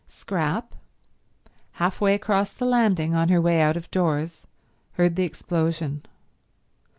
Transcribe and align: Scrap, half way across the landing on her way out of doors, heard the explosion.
Scrap, 0.07 0.73
half 1.73 2.01
way 2.01 2.15
across 2.15 2.51
the 2.51 2.65
landing 2.65 3.13
on 3.13 3.29
her 3.29 3.39
way 3.39 3.61
out 3.61 3.77
of 3.77 3.91
doors, 3.91 4.47
heard 4.93 5.15
the 5.15 5.21
explosion. 5.25 6.03